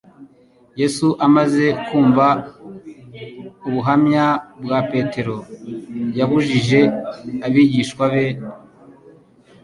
Yesu 0.79 1.07
amaze 1.25 1.65
kumva 1.85 2.25
ubuhamya 3.67 4.25
bwa 4.63 4.79
Petero, 4.91 5.37
yabujije 6.19 6.79
abigishwa 7.47 8.03
be 8.13 8.25